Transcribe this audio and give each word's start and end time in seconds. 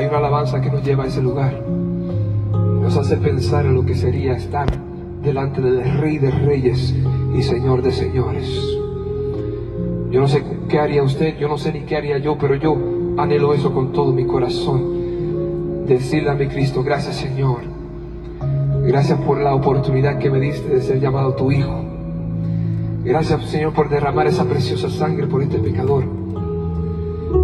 hay 0.00 0.06
una 0.06 0.16
alabanza 0.16 0.62
que 0.62 0.70
nos 0.70 0.82
lleva 0.82 1.04
a 1.04 1.08
ese 1.08 1.20
lugar. 1.20 1.62
Nos 1.62 2.96
hace 2.96 3.18
pensar 3.18 3.66
en 3.66 3.74
lo 3.74 3.84
que 3.84 3.94
sería 3.94 4.32
estar 4.32 4.66
delante 5.22 5.60
del 5.60 5.98
Rey 5.98 6.16
de 6.16 6.30
Reyes 6.30 6.94
y 7.36 7.42
Señor 7.42 7.82
de 7.82 7.92
Señores. 7.92 8.48
Yo 10.10 10.20
no 10.20 10.26
sé 10.26 10.42
qué 10.70 10.78
haría 10.78 11.02
usted, 11.02 11.36
yo 11.36 11.48
no 11.48 11.58
sé 11.58 11.72
ni 11.72 11.80
qué 11.80 11.96
haría 11.96 12.16
yo, 12.16 12.38
pero 12.38 12.54
yo 12.54 12.76
anhelo 13.18 13.52
eso 13.52 13.74
con 13.74 13.92
todo 13.92 14.10
mi 14.12 14.24
corazón. 14.24 15.84
Decirle 15.86 16.30
a 16.30 16.34
mi 16.34 16.46
Cristo, 16.48 16.82
gracias 16.82 17.16
Señor. 17.16 17.60
Gracias 18.86 19.20
por 19.20 19.38
la 19.38 19.54
oportunidad 19.54 20.18
que 20.18 20.30
me 20.30 20.40
diste 20.40 20.74
de 20.74 20.80
ser 20.80 20.98
llamado 20.98 21.34
tu 21.34 21.52
Hijo. 21.52 21.84
Gracias 23.04 23.44
Señor 23.50 23.74
por 23.74 23.90
derramar 23.90 24.26
esa 24.26 24.46
preciosa 24.46 24.88
sangre 24.88 25.26
por 25.26 25.42
este 25.42 25.58
pecador. 25.58 26.19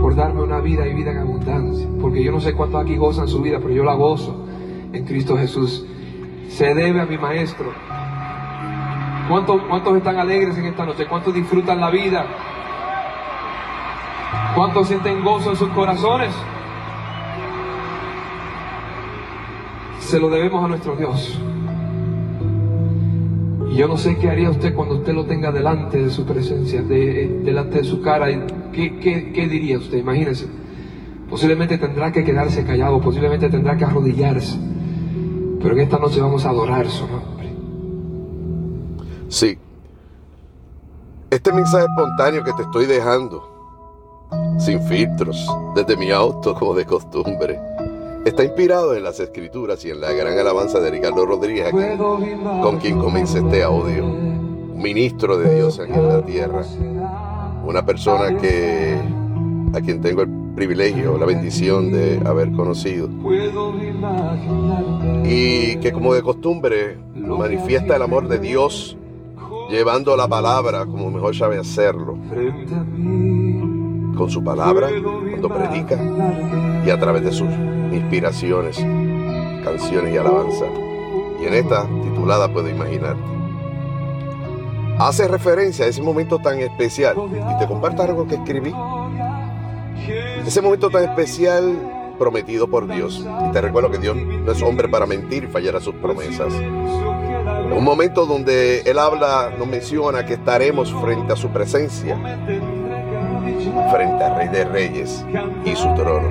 Por 0.07 0.14
darme 0.14 0.41
una 0.41 0.61
vida 0.61 0.86
y 0.86 0.95
vida 0.95 1.11
en 1.11 1.18
abundancia. 1.18 1.89
Porque 2.00 2.22
yo 2.22 2.30
no 2.30 2.41
sé 2.41 2.52
cuántos 2.52 2.80
aquí 2.80 2.96
gozan 2.96 3.27
su 3.27 3.43
vida, 3.43 3.59
pero 3.61 3.75
yo 3.75 3.82
la 3.82 3.95
gozo 3.95 4.46
en 4.93 5.04
Cristo 5.04 5.36
Jesús. 5.36 5.85
Se 6.48 6.76
debe 6.76 7.00
a 7.00 7.07
mi 7.07 7.18
Maestro. 7.18 7.72
¿Cuántos, 9.29 9.61
¿Cuántos 9.62 9.96
están 9.96 10.17
alegres 10.17 10.57
en 10.58 10.67
esta 10.67 10.86
noche? 10.86 11.08
¿Cuántos 11.08 11.34
disfrutan 11.34 11.81
la 11.81 11.90
vida? 11.90 12.25
¿Cuántos 14.54 14.86
sienten 14.86 15.25
gozo 15.25 15.50
en 15.50 15.57
sus 15.57 15.71
corazones? 15.71 16.32
Se 19.98 20.20
lo 20.20 20.31
debemos 20.31 20.64
a 20.64 20.68
nuestro 20.68 20.95
Dios. 20.95 21.36
Y 23.73 23.75
yo 23.75 23.89
no 23.89 23.96
sé 23.96 24.17
qué 24.18 24.31
haría 24.31 24.50
usted 24.50 24.73
cuando 24.73 24.98
usted 24.98 25.14
lo 25.14 25.25
tenga 25.25 25.50
delante 25.50 26.00
de 26.00 26.11
su 26.11 26.25
presencia, 26.25 26.81
de, 26.81 27.40
delante 27.43 27.79
de 27.79 27.84
su 27.84 28.00
cara. 28.00 28.29
¿Qué, 28.76 28.98
qué, 28.98 29.32
qué 29.32 29.48
diría 29.48 29.79
usted? 29.79 29.96
Imagínese. 29.96 30.46
Posiblemente 31.30 31.79
tendrá 31.79 32.12
que 32.12 32.22
quedarse 32.22 32.62
callado, 32.62 33.00
posiblemente 33.00 33.48
tendrá 33.48 33.75
que 33.75 33.84
arrodillarse. 33.86 34.58
Pero 35.62 35.75
en 35.75 35.80
esta 35.80 35.98
noche 35.98 36.20
vamos 36.20 36.45
a 36.45 36.51
adorar 36.51 36.86
su 36.86 37.06
nombre. 37.09 37.51
Sí. 39.28 39.56
Este 41.31 41.53
mensaje 41.55 41.86
espontáneo 41.86 42.45
que 42.45 42.53
te 42.53 42.62
estoy 42.62 42.84
dejando 42.84 43.56
sin 44.59 44.83
filtros, 44.83 45.48
desde 45.75 45.97
mi 45.97 46.11
auto 46.11 46.55
como 46.55 46.75
de 46.75 46.84
costumbre. 46.84 47.58
Está 48.27 48.45
inspirado 48.45 48.95
en 48.95 49.05
las 49.05 49.20
escrituras 49.20 49.83
y 49.86 49.91
en 49.91 50.03
la 50.03 50.12
gran 50.12 50.39
alabanza 50.39 50.81
de 50.81 50.91
Ricardo 50.91 51.25
Rodríguez, 51.25 51.73
con 51.97 52.79
quien 52.79 52.98
comencé 52.98 53.39
este 53.39 53.62
audio. 53.62 54.05
Ministro 54.05 55.39
de 55.39 55.55
Dios 55.55 55.79
en 55.79 56.08
la 56.08 56.23
tierra. 56.23 56.62
Una 57.67 57.84
persona 57.84 58.36
que 58.39 58.97
a 59.75 59.81
quien 59.81 60.00
tengo 60.00 60.22
el 60.22 60.28
privilegio, 60.55 61.19
la 61.19 61.27
bendición 61.27 61.92
de 61.92 62.20
haber 62.25 62.53
conocido. 62.53 63.08
Y 65.25 65.77
que 65.77 65.92
como 65.92 66.14
de 66.14 66.23
costumbre 66.23 66.97
manifiesta 67.14 67.97
el 67.97 68.03
amor 68.03 68.28
de 68.28 68.39
Dios 68.39 68.97
llevando 69.70 70.17
la 70.17 70.28
palabra 70.28 70.86
como 70.86 71.11
mejor 71.11 71.34
sabe 71.34 71.58
hacerlo 71.58 72.17
con 74.17 74.30
su 74.30 74.42
palabra, 74.42 74.89
cuando 75.30 75.48
predica 75.48 75.98
y 76.86 76.91
a 76.91 76.98
través 76.98 77.23
de 77.23 77.33
sus 77.33 77.48
inspiraciones, 77.92 78.78
canciones 79.62 80.14
y 80.14 80.17
alabanza. 80.17 80.64
Y 81.42 81.47
en 81.47 81.55
esta 81.55 81.86
titulada 82.03 82.51
puedo 82.51 82.70
imaginarte. 82.70 83.36
Hace 84.98 85.28
referencia 85.28 85.84
a 85.84 85.89
ese 85.89 86.02
momento 86.02 86.39
tan 86.39 86.58
especial 86.61 87.16
y 87.30 87.58
te 87.58 87.66
comparto 87.66 88.02
algo 88.02 88.27
que 88.27 88.36
escribí. 88.36 88.75
Ese 90.47 90.62
momento 90.62 90.91
tan 90.91 91.05
especial 91.05 91.77
prometido 92.19 92.69
por 92.69 92.86
Dios. 92.86 93.27
Y 93.48 93.52
te 93.52 93.61
recuerdo 93.61 93.91
que 93.91 93.98
Dios 93.98 94.17
no 94.17 94.50
es 94.50 94.62
hombre 94.62 94.89
para 94.89 95.06
mentir 95.06 95.44
y 95.44 95.47
fallar 95.48 95.77
a 95.77 95.80
sus 95.80 95.94
promesas. 95.97 96.52
Un 96.52 97.84
momento 97.84 98.27
donde 98.27 98.80
Él 98.80 98.98
habla, 98.98 99.52
nos 99.58 99.69
menciona 99.69 100.24
que 100.24 100.34
estaremos 100.34 100.92
frente 100.95 101.33
a 101.33 101.36
su 101.36 101.48
presencia 101.48 102.17
frente 103.90 104.24
al 104.24 104.36
Rey 104.36 104.48
de 104.48 104.64
Reyes 104.64 105.24
y 105.64 105.77
su 105.77 105.92
trono. 105.95 106.29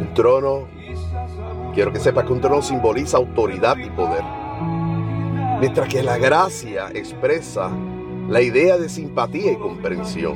Un 0.00 0.10
trono, 0.14 0.68
quiero 1.74 1.92
que 1.92 2.00
sepas 2.00 2.24
que 2.24 2.32
un 2.32 2.40
trono 2.40 2.62
simboliza 2.62 3.16
autoridad 3.16 3.76
y 3.76 3.90
poder. 3.90 4.43
Mientras 5.60 5.88
que 5.88 6.02
la 6.02 6.18
gracia 6.18 6.88
expresa 6.94 7.70
la 8.28 8.40
idea 8.40 8.78
de 8.78 8.88
simpatía 8.88 9.52
y 9.52 9.56
comprensión. 9.56 10.34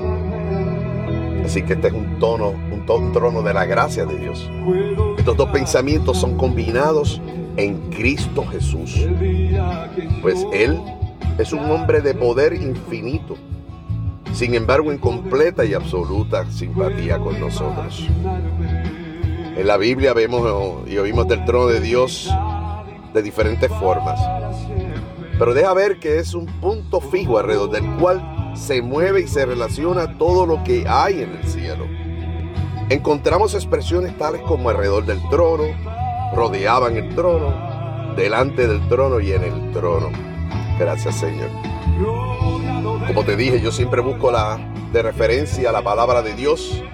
Así 1.45 1.63
que 1.63 1.75
este 1.75 1.89
es 1.89 1.95
un 1.95 2.19
tono, 2.19 2.51
un, 2.51 3.13
trono 3.13 3.43
de 3.43 3.55
la 3.55 3.65
gracia 3.65 4.05
de 4.05 4.19
Dios. 4.19 4.51
Estos 5.17 5.37
dos 5.37 5.51
pensamientos 5.51 6.19
son 6.19 6.37
combinados 6.37 7.21
en 7.57 7.91
Cristo 7.91 8.45
Jesús. 8.47 9.07
Pues 10.21 10.47
Él 10.53 10.79
es 11.39 11.53
un 11.53 11.71
hombre 11.71 12.01
de 12.01 12.15
poder 12.15 12.53
infinito 12.53 13.37
sin 14.33 14.55
embargo 14.55 14.93
en 14.93 14.99
completa 14.99 15.65
y 15.65 15.75
absoluta 15.75 16.49
simpatía 16.51 17.19
con 17.19 17.41
nosotros. 17.41 18.07
En 19.57 19.67
la 19.67 19.77
Biblia 19.77 20.13
vemos 20.13 20.89
y 20.89 20.97
oímos 20.99 21.27
del 21.27 21.45
trono 21.45 21.67
de 21.67 21.81
Dios 21.81 22.31
de 23.19 23.23
diferentes 23.25 23.69
formas, 23.81 24.21
pero 25.41 25.53
deja 25.53 25.75
ver 25.75 25.99
que 25.99 26.19
es 26.19 26.35
un 26.35 26.47
punto 26.47 27.01
fijo 27.01 27.39
alrededor 27.39 27.71
del 27.71 27.85
cual 27.97 28.53
se 28.55 28.81
mueve 28.81 29.23
y 29.23 29.27
se 29.27 29.45
relaciona 29.45 30.17
todo 30.19 30.47
lo 30.47 30.63
que 30.63 30.85
hay 30.89 31.23
en 31.23 31.31
el 31.35 31.45
cielo. 31.45 31.85
Encontramos 32.91 33.55
expresiones 33.55 34.17
tales 34.17 34.41
como 34.43 34.71
alrededor 34.71 35.05
del 35.05 35.21
trono, 35.31 35.65
rodeaban 36.33 36.97
el 36.97 37.13
trono, 37.17 38.15
delante 38.15 38.69
del 38.69 38.87
trono 38.89 39.19
y 39.19 39.33
en 39.33 39.43
el 39.43 39.73
trono. 39.73 40.11
Gracias 40.79 41.17
Señor. 41.17 41.51
Como 43.09 43.25
te 43.25 43.37
dije, 43.37 43.61
yo 43.61 43.73
siempre 43.73 44.01
busco 44.01 44.31
la 44.31 44.59
de 44.93 45.03
referencia 45.03 45.71
a 45.71 45.73
la 45.73 45.83
palabra 45.83 46.23
de 46.23 46.35
Dios, 46.35 46.85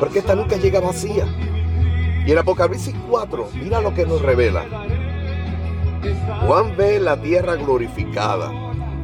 porque 0.00 0.18
esta 0.18 0.34
nunca 0.34 0.56
llega 0.56 0.80
vacía. 0.80 1.24
Y 2.26 2.32
en 2.32 2.38
Apocalipsis 2.38 2.94
4, 3.08 3.48
mira 3.54 3.80
lo 3.80 3.94
que 3.94 4.06
nos 4.06 4.20
revela. 4.22 4.64
Juan 6.46 6.76
ve 6.76 7.00
la 7.00 7.20
tierra 7.20 7.56
glorificada, 7.56 8.52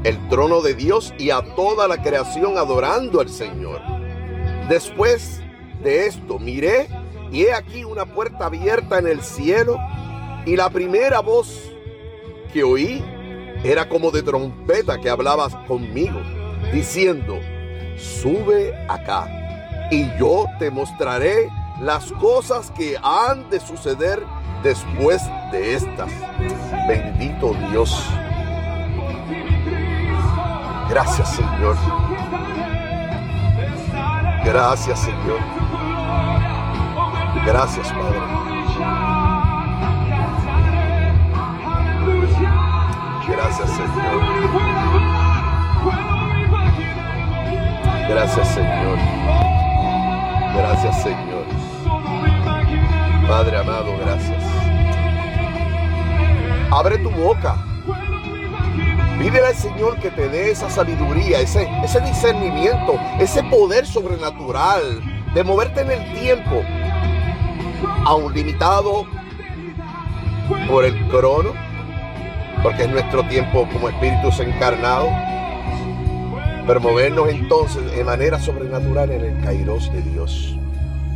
el 0.05 0.29
trono 0.29 0.61
de 0.61 0.75
Dios 0.75 1.15
y 1.19 1.31
a 1.31 1.43
toda 1.55 1.89
la 1.89 2.03
creación 2.03 2.59
adorando 2.59 3.21
al 3.21 3.29
Señor. 3.29 3.81
Después 4.69 5.41
de 5.83 6.07
esto, 6.07 6.39
miré 6.39 6.89
y 7.33 7.43
he 7.43 7.53
aquí 7.53 7.85
una 7.85 8.07
puerta 8.07 8.47
abierta 8.47 8.99
en 8.99 9.07
el 9.07 9.23
cielo 9.23 9.79
y 10.45 10.57
la 10.57 10.71
primera 10.71 11.21
voz 11.21 11.71
que 12.53 12.65
oí 12.65 13.03
era 13.63 13.89
como 13.89 14.11
de 14.11 14.23
trompeta 14.23 14.99
que 14.99 15.11
hablabas 15.11 15.55
conmigo, 15.67 16.21
diciendo, 16.73 17.39
sube 17.97 18.75
acá 18.89 19.29
y 19.91 20.07
yo 20.19 20.47
te 20.59 20.71
mostraré 20.71 21.49
las 21.81 22.13
cosas 22.13 22.71
que 22.73 22.97
han 23.03 23.49
de 23.51 23.61
suceder 23.61 24.23
después 24.63 25.23
de 25.53 25.75
estas. 25.75 26.11
Bendito 26.89 27.55
Dios. 27.71 28.05
Gracias 30.89 31.37
Señor. 31.37 31.77
Gracias 34.45 34.99
Señor. 35.01 35.41
Gracias 37.45 37.93
Padre. 37.93 38.41
Gracias, 43.31 43.71
Señor. 43.71 44.23
Gracias, 48.09 48.49
Señor. 48.49 48.99
Gracias, 50.57 51.03
Señor. 51.03 51.60
Padre 53.31 53.59
amado, 53.59 53.97
gracias. 53.97 54.43
Abre 56.73 56.99
tu 56.99 57.11
boca. 57.11 57.65
Pídele 59.21 59.47
al 59.47 59.55
Señor 59.55 60.01
que 60.01 60.11
te 60.11 60.29
dé 60.29 60.51
esa 60.51 60.69
sabiduría, 60.69 61.39
ese, 61.39 61.69
discernimiento, 62.05 62.99
ese 63.21 63.45
poder 63.45 63.87
sobrenatural 63.87 65.01
de 65.33 65.45
moverte 65.45 65.83
en 65.83 65.93
el 65.93 66.13
tiempo, 66.13 66.61
aún 68.05 68.35
limitado 68.35 69.07
por 70.67 70.85
el 70.85 70.99
crono 71.07 71.53
porque 72.65 72.83
es 72.83 72.89
nuestro 72.89 73.23
tiempo 73.29 73.69
como 73.73 73.91
espíritus 73.91 74.41
encarnados. 74.41 75.11
Pero 76.67 76.81
movernos 76.81 77.29
entonces 77.29 77.93
de 77.93 78.03
manera 78.03 78.41
sobrenatural 78.41 79.13
en 79.13 79.25
el 79.25 79.45
kairos 79.45 79.93
de 79.93 80.03
Dios. 80.03 80.57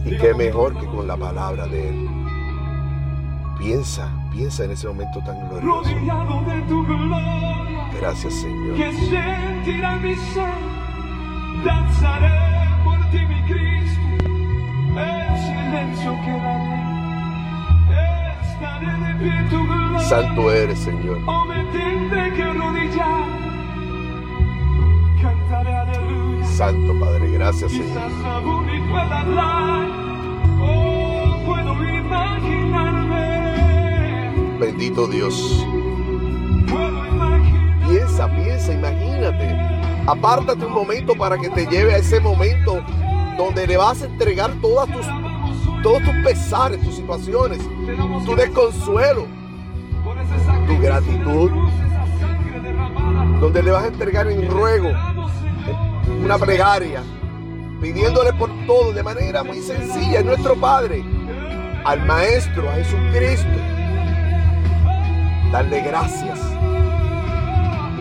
Y 0.04 0.16
qué 0.18 0.34
mejor 0.34 0.78
que 0.78 0.86
con 0.86 1.06
la 1.06 1.16
palabra 1.16 1.66
de 1.66 1.88
Él. 1.88 2.08
Piensa, 3.58 4.10
piensa 4.30 4.64
en 4.64 4.72
ese 4.72 4.86
momento 4.88 5.20
tan 5.24 5.48
glorioso. 5.48 5.88
Gracias, 8.00 8.34
Señor. 8.34 8.76
Que 8.76 8.92
sentirá 8.92 9.96
mi 9.96 10.14
danzaré 11.64 12.84
por 12.84 12.98
ti, 13.10 13.18
mi 13.26 13.42
Cristo, 13.44 14.00
en 15.00 15.96
Santo 20.00 20.50
eres, 20.50 20.78
Señor. 20.80 21.18
Santo 26.54 26.96
Padre, 27.00 27.32
gracias, 27.32 27.72
Señor. 27.72 27.98
Bendito 34.60 35.08
Dios. 35.08 35.66
Piensa, 37.88 38.28
piensa, 38.36 38.72
imagínate. 38.72 39.56
Apártate 40.06 40.64
un 40.64 40.72
momento 40.72 41.16
para 41.16 41.36
que 41.38 41.50
te 41.50 41.66
lleve 41.66 41.92
a 41.92 41.96
ese 41.96 42.20
momento 42.20 42.80
donde 43.36 43.66
le 43.66 43.76
vas 43.76 44.02
a 44.02 44.06
entregar 44.06 44.52
todas 44.62 44.88
tus, 44.92 45.06
todos 45.82 46.04
tus 46.04 46.14
pesares, 46.22 46.80
tus 46.82 46.94
situaciones, 46.94 47.58
tu 48.24 48.36
desconsuelo, 48.36 49.26
tu 50.68 50.78
gratitud, 50.78 51.50
donde 53.40 53.60
le 53.60 53.70
vas 53.72 53.82
a 53.82 53.88
entregar 53.88 54.28
en 54.28 54.48
ruego 54.48 54.90
una 56.08 56.38
plegaria, 56.38 57.02
pidiéndole 57.80 58.32
por 58.34 58.50
todo 58.66 58.92
de 58.92 59.02
manera 59.02 59.42
muy 59.42 59.60
sencilla, 59.60 60.20
es 60.20 60.24
nuestro 60.24 60.54
Padre, 60.56 61.04
al 61.84 62.04
Maestro, 62.06 62.70
a 62.70 62.74
Jesucristo, 62.74 63.58
darle 65.52 65.80
gracias 65.82 66.40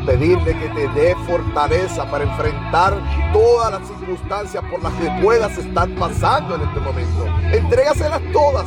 pedirle 0.06 0.58
que 0.58 0.70
te 0.70 0.88
dé 0.90 1.16
fortaleza 1.26 2.06
para 2.10 2.24
enfrentar 2.26 2.94
todas 3.32 3.72
las 3.72 3.88
circunstancias 3.88 4.64
por 4.70 4.82
las 4.84 4.94
que 4.94 5.10
puedas 5.22 5.58
estar 5.58 5.90
pasando 5.96 6.56
en 6.56 6.62
este 6.62 6.80
momento. 6.80 7.26
Entrégaselas 7.52 8.22
todas. 8.32 8.66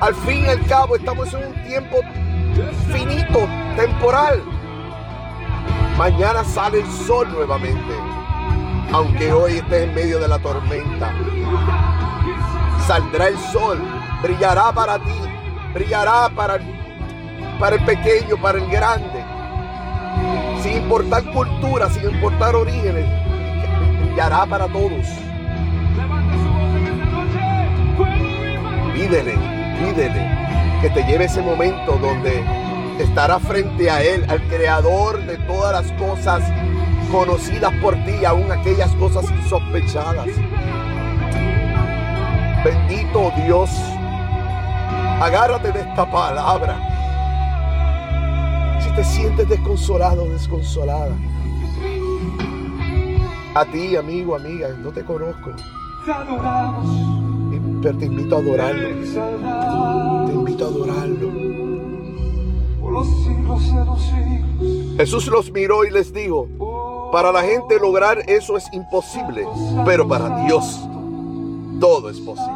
Al 0.00 0.14
fin 0.14 0.44
y 0.44 0.48
al 0.48 0.64
cabo 0.66 0.96
estamos 0.96 1.32
en 1.32 1.46
un 1.46 1.64
tiempo 1.64 2.00
finito, 2.92 3.48
temporal. 3.76 4.42
Mañana 5.96 6.44
sale 6.44 6.80
el 6.80 6.92
sol 7.06 7.30
nuevamente, 7.32 7.94
aunque 8.92 9.32
hoy 9.32 9.58
estés 9.58 9.84
en 9.84 9.94
medio 9.94 10.18
de 10.18 10.28
la 10.28 10.38
tormenta. 10.38 11.12
Saldrá 12.86 13.28
el 13.28 13.38
sol, 13.38 13.78
brillará 14.22 14.72
para 14.72 14.98
ti, 14.98 15.20
brillará 15.74 16.28
para, 16.28 16.58
para 17.58 17.76
el 17.76 17.84
pequeño, 17.84 18.36
para 18.40 18.58
el 18.58 18.66
grande 18.70 19.36
sin 20.66 20.78
importar 20.78 21.22
cultura, 21.32 21.88
sin 21.90 22.04
importar 22.10 22.56
orígenes, 22.56 23.06
brillará 24.00 24.46
para 24.46 24.66
todos. 24.66 25.06
Pídele, 28.94 29.34
pídele 29.78 30.36
que 30.80 30.90
te 30.90 31.04
lleve 31.04 31.26
ese 31.26 31.42
momento 31.42 31.92
donde 32.00 32.44
estará 32.98 33.38
frente 33.38 33.90
a 33.90 34.02
Él, 34.02 34.24
al 34.28 34.42
Creador 34.48 35.24
de 35.24 35.36
todas 35.38 35.72
las 35.72 35.92
cosas 36.00 36.42
conocidas 37.10 37.72
por 37.82 37.94
ti, 38.04 38.24
aún 38.24 38.50
aquellas 38.50 38.92
cosas 38.94 39.24
insospechadas. 39.30 40.26
Bendito 42.64 43.32
Dios, 43.44 43.70
agárrate 45.20 45.72
de 45.72 45.80
esta 45.80 46.10
palabra 46.10 46.96
te 48.96 49.04
sientes 49.04 49.46
desconsolado 49.46 50.24
o 50.24 50.28
desconsolada. 50.30 51.14
A 53.54 53.64
ti, 53.66 53.94
amigo, 53.94 54.34
amiga, 54.34 54.68
no 54.82 54.90
te 54.90 55.04
conozco. 55.04 55.50
Pero 57.82 57.98
te 57.98 58.06
invito 58.06 58.36
a 58.36 58.38
adorarlo. 58.38 58.88
Te 60.26 60.32
invito 60.32 60.64
a 60.64 60.68
adorarlo. 60.68 61.30
Jesús 64.96 65.26
los 65.26 65.52
miró 65.52 65.84
y 65.84 65.90
les 65.90 66.14
dijo, 66.14 66.48
para 67.16 67.32
la 67.32 67.42
gente 67.44 67.80
lograr 67.80 68.18
eso 68.26 68.58
es 68.58 68.70
imposible, 68.74 69.48
pero 69.86 70.06
para 70.06 70.44
Dios 70.44 70.86
todo 71.80 72.10
es 72.10 72.20
posible. 72.20 72.52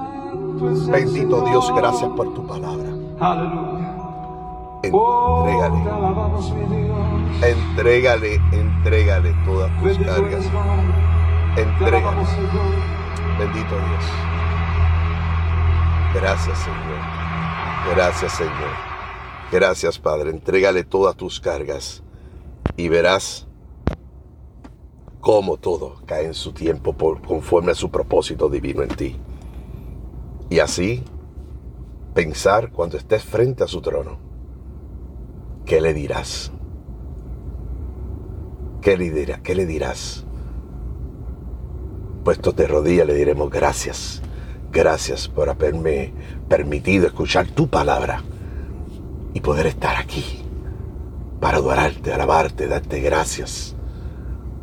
Bendito 0.92 1.40
Dios, 1.46 1.72
gracias 1.74 2.10
por 2.10 2.34
tu 2.34 2.46
palabra. 2.46 2.90
Aleluya. 3.20 3.94
Entrégale. 4.82 5.78
Entrégale, 7.40 8.34
entrégale 8.52 9.34
todas 9.46 9.70
tus 9.80 9.96
cargas. 9.96 10.44
Entrégale. 11.56 12.26
Bendito 13.38 13.74
Dios. 13.76 14.04
Gracias, 16.12 16.58
Señor. 16.58 17.94
Gracias, 17.94 18.32
Señor. 18.32 18.74
Gracias, 19.50 19.98
Padre. 19.98 20.28
Entrégale 20.28 20.84
todas 20.84 21.16
tus 21.16 21.40
cargas 21.40 22.02
y 22.76 22.90
verás 22.90 23.46
cómo 25.20 25.56
todo 25.56 25.96
cae 26.06 26.26
en 26.26 26.34
su 26.34 26.52
tiempo 26.52 26.94
conforme 27.26 27.72
a 27.72 27.74
su 27.74 27.90
propósito 27.90 28.48
divino 28.48 28.82
en 28.82 28.88
ti. 28.88 29.16
Y 30.48 30.58
así 30.58 31.02
pensar 32.14 32.72
cuando 32.72 32.96
estés 32.96 33.22
frente 33.22 33.62
a 33.62 33.68
su 33.68 33.80
trono 33.80 34.30
¿qué 35.70 35.80
le 35.80 35.94
dirás? 35.94 36.50
¿Qué 38.82 38.96
le, 38.96 39.10
dirá? 39.10 39.40
¿Qué 39.40 39.54
le 39.54 39.66
dirás? 39.66 40.24
Puestos 42.24 42.56
de 42.56 42.66
rodillas 42.66 43.06
le 43.06 43.14
diremos 43.14 43.48
gracias, 43.50 44.20
gracias 44.72 45.28
por 45.28 45.48
haberme 45.48 46.12
permitido 46.48 47.06
escuchar 47.06 47.46
tu 47.46 47.68
palabra 47.68 48.22
y 49.32 49.40
poder 49.40 49.66
estar 49.68 49.94
aquí 49.94 50.42
para 51.40 51.58
adorarte, 51.58 52.12
alabarte, 52.12 52.66
darte 52.66 53.00
gracias, 53.00 53.76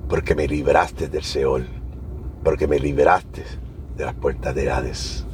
porque 0.07 0.35
me 0.35 0.47
libraste 0.47 1.09
del 1.09 1.23
Seol, 1.23 1.67
porque 2.43 2.67
me 2.67 2.79
libraste 2.79 3.43
de 3.95 4.05
las 4.05 4.13
puertas 4.15 4.55
de 4.55 4.71
Hades. 4.71 5.25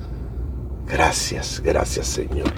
Gracias, 0.87 1.61
gracias 1.63 2.07
Señor. 2.07 2.51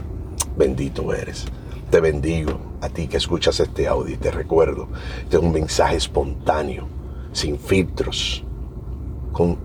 Bendito 0.58 1.14
eres. 1.14 1.46
Te 1.90 2.00
bendigo 2.00 2.60
a 2.82 2.90
ti 2.90 3.08
que 3.08 3.18
escuchas 3.18 3.60
este 3.60 3.88
audio 3.88 4.16
y 4.16 4.18
te 4.18 4.32
recuerdo, 4.32 4.88
este 5.24 5.38
es 5.38 5.44
un 5.44 5.52
mensaje 5.52 5.98
espontáneo, 5.98 6.88
sin 7.32 7.60
filtros, 7.60 8.44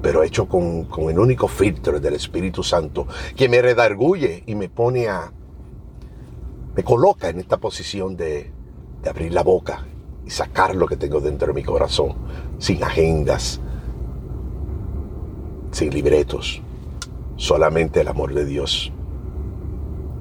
pero 0.02 0.22
hecho 0.22 0.46
con, 0.46 0.86
el 1.08 1.18
único 1.18 1.48
filtro 1.48 2.00
del 2.00 2.14
Espíritu 2.14 2.62
Santo, 2.62 3.06
que 3.36 3.48
me 3.48 3.62
redarguye 3.62 4.42
y 4.46 4.54
me 4.54 4.68
pone 4.68 5.08
a, 5.08 5.32
me 6.76 6.82
coloca 6.82 7.28
en 7.28 7.40
esta 7.40 7.56
posición 7.56 8.16
de 8.16 8.50
abrir 9.04 9.32
la 9.32 9.42
boca 9.42 9.86
sacar 10.30 10.74
lo 10.74 10.86
que 10.86 10.96
tengo 10.96 11.20
dentro 11.20 11.48
de 11.48 11.54
mi 11.54 11.62
corazón, 11.62 12.14
sin 12.58 12.82
agendas, 12.82 13.60
sin 15.72 15.90
libretos, 15.92 16.62
solamente 17.36 18.00
el 18.00 18.08
amor 18.08 18.34
de 18.34 18.44
Dios 18.44 18.92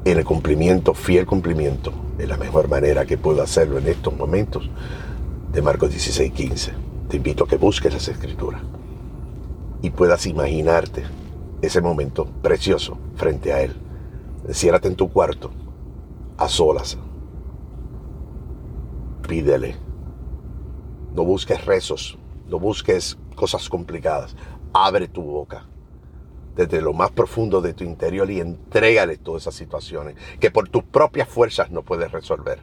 en 0.06 0.18
el 0.18 0.26
cumplimiento, 0.26 0.94
fiel 0.94 1.26
cumplimiento, 1.26 1.92
de 2.18 2.26
la 2.28 2.38
mejor 2.38 2.68
manera 2.68 3.06
que 3.06 3.18
puedo 3.18 3.44
hacerlo 3.44 3.78
en 3.78 3.88
estos 3.88 4.16
momentos, 4.16 4.70
de 5.52 5.62
Marcos 5.62 5.90
16, 5.90 6.32
15. 6.32 6.72
Te 7.10 7.18
invito 7.18 7.44
a 7.44 7.48
que 7.48 7.58
busques 7.58 7.94
las 7.94 8.08
escrituras 8.08 8.62
y 9.82 9.90
puedas 9.90 10.26
imaginarte 10.26 11.04
ese 11.62 11.82
momento 11.82 12.26
precioso 12.42 12.98
frente 13.16 13.54
a 13.54 13.62
Él. 13.62 13.76
Enciérrate 14.48 14.88
en 14.88 14.96
tu 14.96 15.10
cuarto, 15.10 15.52
a 16.38 16.48
solas. 16.48 16.98
Pídele. 19.28 19.89
No 21.14 21.24
busques 21.24 21.66
rezos, 21.66 22.18
no 22.48 22.60
busques 22.60 23.18
cosas 23.36 23.68
complicadas. 23.70 24.36
Abre 24.74 25.08
tu 25.08 25.24
boca 25.24 25.66
desde 26.60 26.82
lo 26.82 26.92
más 26.92 27.12
profundo 27.12 27.62
de 27.62 27.74
tu 27.74 27.86
interior 27.86 28.30
y 28.30 28.42
entrégale 28.42 29.18
todas 29.18 29.44
esas 29.44 29.56
situaciones 29.56 30.16
que 30.42 30.52
por 30.52 30.68
tus 30.68 30.84
propias 30.84 31.30
fuerzas 31.30 31.72
no 31.72 31.84
puedes 31.84 32.12
resolver. 32.12 32.60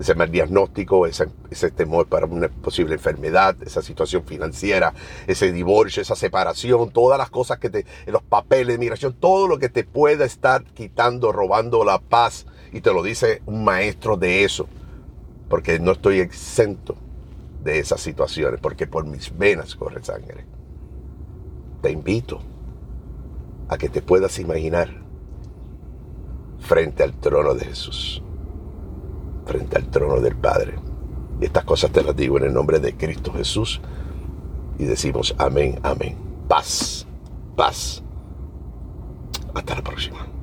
Ese 0.00 0.14
mal 0.16 0.30
diagnóstico, 0.30 1.06
ese, 1.06 1.28
ese 1.50 1.70
temor 1.70 2.08
para 2.08 2.26
una 2.26 2.48
posible 2.48 2.94
enfermedad, 2.94 3.56
esa 3.62 3.80
situación 3.80 4.24
financiera, 4.24 4.92
ese 5.26 5.52
divorcio, 5.52 6.02
esa 6.02 6.16
separación, 6.16 6.90
todas 6.90 7.18
las 7.18 7.30
cosas 7.30 7.58
que 7.58 7.70
te, 7.70 7.86
los 8.06 8.22
papeles 8.22 8.74
de 8.74 8.78
migración, 8.78 9.12
todo 9.12 9.46
lo 9.46 9.58
que 9.58 9.68
te 9.68 9.84
pueda 9.84 10.24
estar 10.24 10.64
quitando, 10.64 11.30
robando 11.30 11.84
la 11.84 12.00
paz. 12.00 12.46
Y 12.72 12.80
te 12.80 12.92
lo 12.92 13.02
dice 13.02 13.40
un 13.46 13.64
maestro 13.64 14.16
de 14.16 14.44
eso, 14.44 14.68
porque 15.48 15.78
no 15.78 15.92
estoy 15.92 16.20
exento 16.20 16.96
de 17.62 17.78
esas 17.78 18.00
situaciones, 18.00 18.60
porque 18.60 18.86
por 18.86 19.04
mis 19.04 19.36
venas 19.36 19.74
corre 19.74 20.02
sangre 20.02 20.58
te 21.80 21.90
invito 21.90 22.40
a 23.68 23.76
que 23.76 23.88
te 23.88 24.02
puedas 24.02 24.38
imaginar 24.38 24.88
frente 26.58 27.02
al 27.02 27.14
trono 27.14 27.54
de 27.54 27.66
Jesús, 27.66 28.22
frente 29.46 29.76
al 29.76 29.88
trono 29.88 30.20
del 30.20 30.36
Padre. 30.36 30.74
Y 31.40 31.44
estas 31.44 31.64
cosas 31.64 31.90
te 31.92 32.02
las 32.02 32.16
digo 32.16 32.38
en 32.38 32.44
el 32.44 32.54
nombre 32.54 32.80
de 32.80 32.96
Cristo 32.96 33.32
Jesús 33.32 33.80
y 34.78 34.84
decimos 34.84 35.34
amén, 35.38 35.78
amén. 35.82 36.16
Paz, 36.48 37.06
paz. 37.54 38.02
próxima. 39.84 40.37